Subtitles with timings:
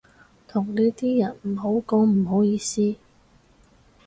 [0.47, 2.95] 同呢啲人唔好講唔好意思